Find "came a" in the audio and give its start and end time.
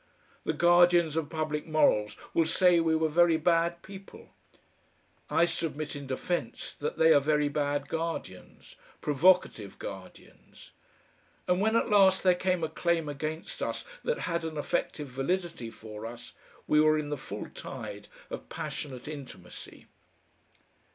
12.33-12.67